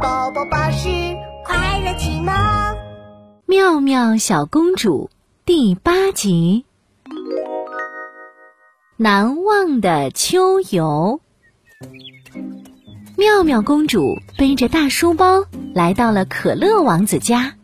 [0.00, 0.88] 宝宝巴士
[1.44, 2.32] 快乐启蒙，
[3.46, 5.10] 妙妙小公主
[5.44, 6.64] 第八集，
[8.96, 11.20] 难忘的秋游。
[13.18, 15.44] 妙妙公主背着大书包
[15.74, 17.54] 来到了可乐王子家。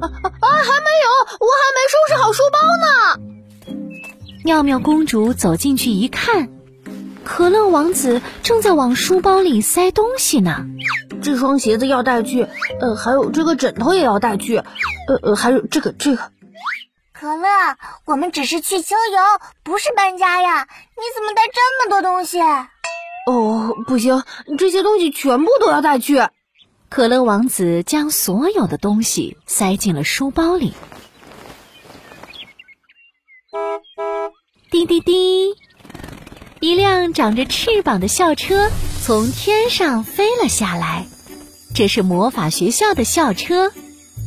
[0.00, 0.06] 啊
[0.40, 0.48] 啊！
[0.48, 1.08] 还没有，
[1.38, 2.86] 我还没收拾好书包呢。
[4.44, 6.48] 妙妙公主走进去一看，
[7.24, 10.64] 可乐王子正在往书包里塞东西呢。
[11.22, 12.48] 这双鞋子要带去，
[12.80, 16.32] 呃，还有这个枕头也要带去，呃呃，还有这个这个。
[17.12, 17.46] 可乐，
[18.06, 19.20] 我们只是去秋游，
[19.62, 20.66] 不是搬家呀！
[20.96, 22.40] 你怎么带这么多东西？
[23.26, 24.24] 哦，不行，
[24.56, 26.16] 这些东西全部都要带去。
[26.90, 30.74] 可乐王子将所有的东西塞进了书包里。
[34.72, 35.54] 滴滴滴，
[36.58, 38.68] 一辆长着翅膀的校车
[39.04, 41.06] 从天上飞了下来。
[41.76, 43.72] 这是魔法学校的校车。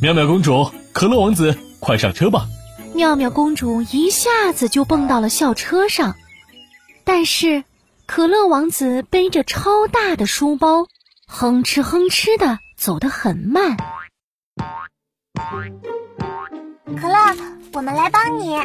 [0.02, 2.48] 妙妙公主，可乐王子，快上车吧！
[2.94, 6.16] 妙妙公主一下子就蹦到了校车上，
[7.03, 7.66] 但是
[8.05, 10.88] 可乐王子背着超大的书包，
[11.28, 13.78] 哼哧哼哧的走得很慢。
[17.00, 17.16] 可乐，
[17.74, 18.56] 我们来帮你。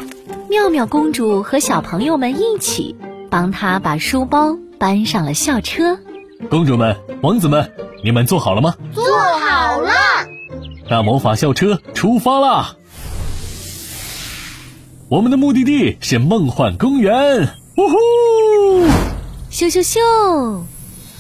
[0.49, 2.97] 妙妙公主和小朋友们一起
[3.31, 5.99] 帮她把书包搬上了校车。
[6.51, 7.73] 公主们、王子们，
[8.05, 8.75] 你们做好了吗？
[8.93, 9.93] 做好了。
[10.89, 12.77] 大魔法校车出发啦！
[15.09, 17.97] 我们的目的地是梦幻公园，呜呼！
[19.51, 20.63] 咻咻咻！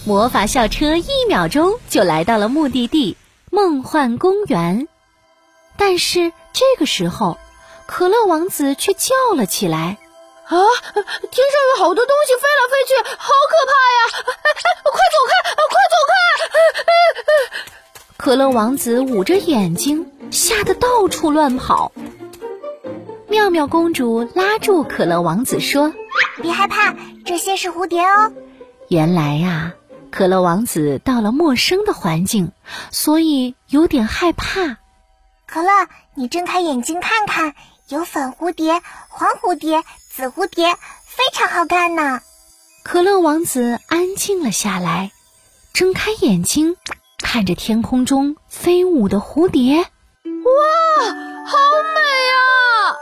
[0.09, 3.19] 魔法校车一秒钟就来到了目的地——
[3.53, 4.89] 梦幻公园。
[5.77, 7.37] 但是这个时候，
[7.87, 9.99] 可乐王子却叫了起来
[10.49, 10.65] ：“啊，天上
[11.77, 14.25] 有好多东西飞来飞去，好可怕呀！
[14.83, 15.33] 快走开，
[15.69, 17.61] 快走开！”
[18.17, 21.93] 可乐王子捂着眼睛，吓得到处乱跑。
[23.29, 25.93] 妙妙公主拉住可乐王子说
[26.41, 28.33] ：“别害怕，这些是蝴蝶哦。”
[28.89, 29.75] 原来呀，
[30.11, 32.53] 可乐王子到了陌生的环境，
[32.91, 34.79] 所以有点害怕。
[35.47, 35.71] 可乐，
[36.15, 37.55] 你睁开眼睛看看，
[37.89, 42.21] 有粉蝴蝶、黄蝴蝶、紫蝴蝶，非常好看呢。
[42.83, 45.11] 可乐王子安静了下来，
[45.73, 46.77] 睁开眼睛，
[47.19, 49.85] 看着天空中飞舞的蝴蝶，哇，
[51.45, 51.57] 好
[51.95, 52.01] 美
[52.35, 52.97] 啊！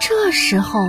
[0.00, 0.80] 这时候，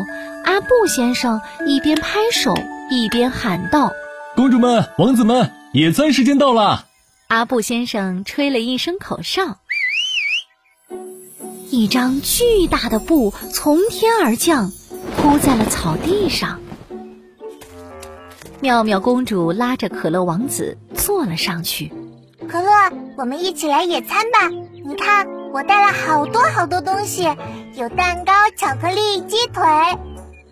[0.45, 2.53] 阿布先生一边拍手
[2.89, 3.91] 一边喊道
[4.37, 6.85] ：“公主们、王子们，野餐时间到了！”
[7.27, 9.57] 阿布先生吹了一声口哨，
[11.71, 14.71] 一张巨大的布从天而降，
[15.17, 16.59] 铺在了草地上。
[18.59, 21.91] 妙妙公主拉着可乐王子坐了上去。
[22.47, 22.69] 可乐，
[23.17, 24.49] 我们一起来野餐吧！
[24.85, 27.23] 你看，我带了好多好多东西，
[27.73, 29.63] 有蛋糕、巧克力、鸡腿。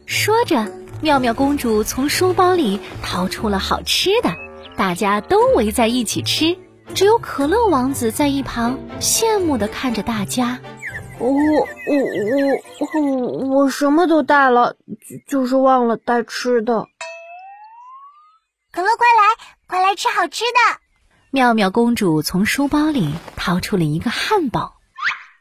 [0.07, 0.65] 说着，
[1.01, 4.33] 妙妙公主从书包里掏出了好吃的，
[4.75, 6.57] 大家都围在一起吃。
[6.93, 10.59] 只有可乐王子在一旁羡慕地看着大家。
[11.19, 14.75] 我我我我我什么都带了，
[15.27, 16.85] 就是忘了带吃的。
[18.71, 20.79] 可乐，快来，快来吃好吃的！
[21.31, 24.75] 妙妙公主从书包里掏出了一个汉堡，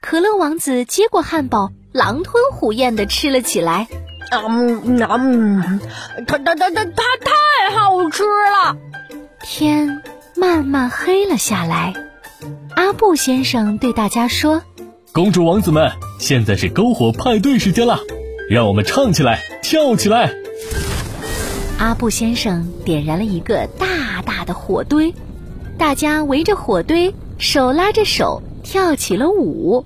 [0.00, 3.88] 可乐王子接过汉堡，狼吞虎咽地吃了起来。
[4.30, 5.80] 嗯嗯，
[6.26, 8.76] 它它它它它太好吃了！
[9.42, 10.02] 天
[10.36, 11.94] 慢慢黑了下来，
[12.74, 14.62] 阿布先生对大家说
[15.12, 18.00] ：“公主王子们，现在是篝火派对时间了，
[18.48, 20.32] 让我们唱起来，跳起来！”
[21.78, 25.14] 阿布先生点燃了一个大大的火堆。
[25.76, 29.84] 大家围着火堆，手拉着手跳起了舞，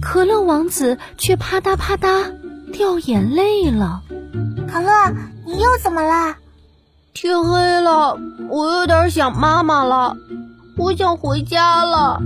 [0.00, 2.32] 可乐王子却啪嗒啪嗒
[2.72, 4.02] 掉眼泪了。
[4.70, 4.90] 可乐，
[5.46, 6.36] 你又怎么了？
[7.12, 8.18] 天黑了，
[8.48, 10.16] 我有点想妈妈了，
[10.76, 12.20] 我想回家了，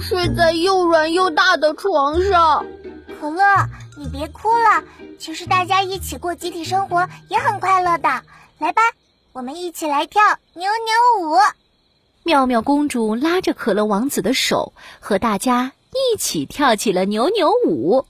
[0.00, 2.66] 睡在又软又大的床上。
[3.20, 3.42] 可乐，
[3.96, 4.84] 你别哭了，
[5.18, 8.08] 其实大家一起过集体生活也很快乐的。
[8.58, 8.82] 来吧，
[9.32, 10.22] 我们一起来跳
[10.54, 11.36] 扭扭舞。
[12.24, 18.04] 妙妙公主拉着可乐王子的手，和大家一起跳起了扭扭舞。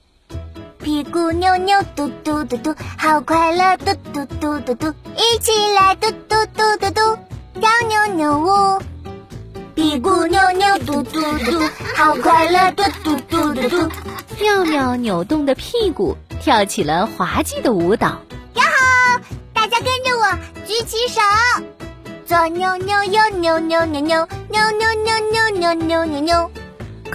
[0.81, 7.17] 屁股扭扭嘟嘟嘟嘟，好快乐嘟嘟嘟嘟嘟，一起来嘟嘟嘟嘟嘟，
[7.59, 8.81] 跳扭扭舞。
[9.75, 11.61] 屁股扭扭嘟嘟嘟，
[11.95, 13.89] 好快乐嘟嘟嘟嘟嘟。
[14.39, 18.07] 妙妙扭动的屁股跳起了滑稽的舞蹈。
[18.55, 19.21] 呀吼！
[19.53, 21.19] 大家跟着我举起手，
[22.25, 26.51] 左扭扭，右扭扭，扭扭扭扭扭扭扭扭扭。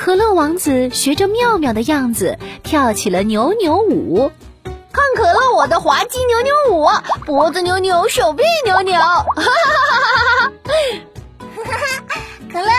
[0.05, 4.31] 可乐王子学着妙妙的样子跳起了扭扭舞。
[4.93, 6.87] 看可乐我的滑稽扭扭舞，
[7.25, 9.01] 脖子扭扭，手臂扭扭。
[9.01, 10.53] 哈哈哈哈哈哈！
[12.53, 12.71] 可乐，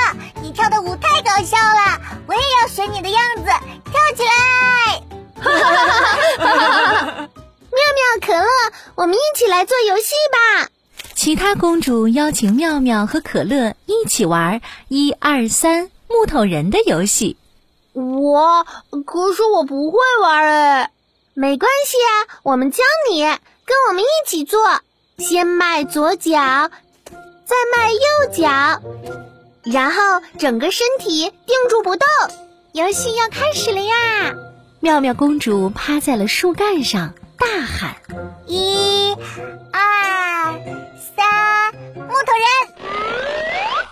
[0.44, 5.02] 你跳的舞太搞笑了，我也要学你的样子，跳起来！
[5.42, 7.06] 哈哈哈哈哈哈！
[7.10, 8.48] 妙妙，可乐，
[8.94, 10.70] 我们一起来做游戏吧。
[11.16, 17.38] 其他公主邀请妙妙和可乐一起玩一二三木头人的游戏。
[17.94, 18.66] 我
[19.06, 20.92] 可是我不会玩哎。
[21.34, 24.60] 没关系啊，我们教你，跟我们一起做。
[25.18, 26.32] 先迈左脚，
[27.46, 28.00] 再迈右
[28.34, 28.82] 脚，
[29.64, 30.02] 然后
[30.38, 32.08] 整个身体定住不动。
[32.74, 34.34] 游戏要开始了呀！
[34.82, 37.96] 妙妙公主趴在了树干上，大喊
[38.46, 39.14] ：“一、
[39.72, 40.54] 二、
[41.16, 42.76] 三，木头人！”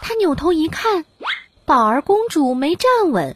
[0.02, 1.06] 她扭头一看，
[1.74, 3.36] 宝儿公主没站稳，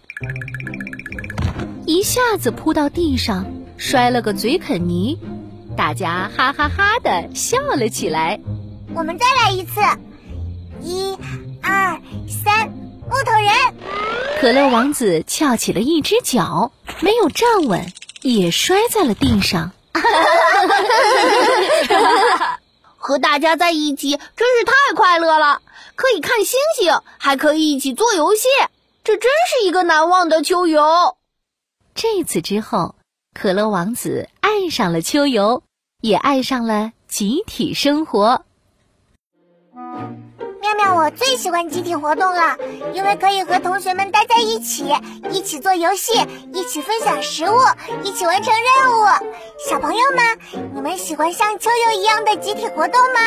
[1.88, 3.48] 一下子扑到地上。
[3.78, 5.18] 摔了个嘴啃泥，
[5.76, 8.40] 大家哈哈哈的笑了起来。
[8.94, 9.82] 我们再来一次，
[10.84, 11.18] 一、
[11.64, 12.70] 二、三，
[13.10, 13.52] 木头人。
[14.40, 17.92] 可乐王子翘起了一只脚，没有站稳，
[18.22, 19.72] 也摔在了地上。
[23.00, 24.20] 和大家在一起真
[24.60, 25.62] 是太快乐了，
[25.98, 28.48] 可以看星星，还可以一起做游戏，
[29.04, 31.18] 这真是一个难忘的秋游。
[31.94, 32.96] 这次之后。
[33.40, 35.62] 可乐王子爱上了秋游，
[36.02, 38.44] 也爱上了集体生活。
[40.60, 42.58] 妙妙，我最喜欢集体活动了，
[42.96, 44.92] 因为可以和同学们待在一起，
[45.30, 46.14] 一起做游戏，
[46.52, 47.58] 一起分享食物，
[48.04, 49.06] 一起完成任务。
[49.70, 53.20] 小朋友们，你们喜欢像秋游一样的集体活动吗？